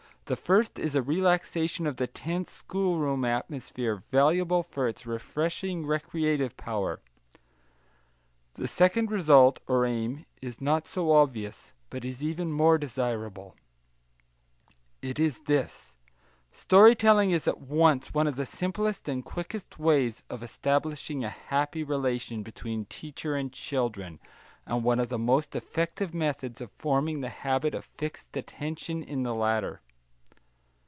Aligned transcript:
The 0.25 0.37
first 0.37 0.79
is 0.79 0.95
a 0.95 1.01
relaxation 1.01 1.85
of 1.85 1.97
the 1.97 2.07
tense 2.07 2.53
schoolroom 2.53 3.25
atmosphere, 3.25 3.97
valuable 3.97 4.63
for 4.63 4.87
its 4.87 5.05
refreshing 5.05 5.85
recreative 5.85 6.55
power. 6.55 7.01
The 8.53 8.65
second 8.65 9.11
result, 9.11 9.59
or 9.67 9.85
aim, 9.85 10.25
is 10.41 10.61
not 10.61 10.87
so 10.87 11.11
obvious, 11.11 11.73
but 11.89 12.05
is 12.05 12.23
even 12.23 12.49
more 12.49 12.77
desirable; 12.77 13.57
it 15.01 15.19
is 15.19 15.41
this: 15.41 15.95
story 16.49 16.95
telling 16.95 17.31
is 17.31 17.45
at 17.45 17.59
once 17.59 18.13
one 18.13 18.25
of 18.25 18.37
the 18.37 18.45
simplest 18.45 19.09
and 19.09 19.25
quickest 19.25 19.79
ways 19.79 20.23
of 20.29 20.41
establishing 20.41 21.25
a 21.25 21.29
happy 21.29 21.83
relation 21.83 22.41
between 22.41 22.85
teacher 22.85 23.35
and 23.35 23.51
children, 23.51 24.17
and 24.65 24.85
one 24.85 25.01
of 25.01 25.09
the 25.09 25.19
most 25.19 25.57
effective 25.57 26.13
methods 26.13 26.61
of 26.61 26.71
forming 26.71 27.19
the 27.19 27.27
habit 27.27 27.75
of 27.75 27.83
fixed 27.83 28.37
attention 28.37 29.03
in 29.03 29.23
the 29.23 29.35
latter. 29.35 29.81